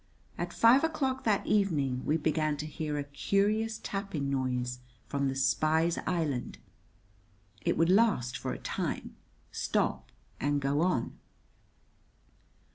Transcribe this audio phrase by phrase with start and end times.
[0.35, 5.35] At five o'clock that evening we began to hear a curious tapping noise from the
[5.35, 6.57] spy's island.
[7.61, 9.15] It would last for a time,
[9.51, 11.19] stop, and go on.